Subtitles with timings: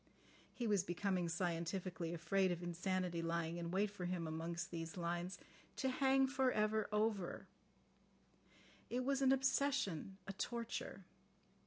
[0.55, 5.37] He was becoming scientifically afraid of insanity lying in wait for him amongst these lines.
[5.75, 7.45] "To hang for ever over."
[8.89, 11.05] It was an obsession, a torture.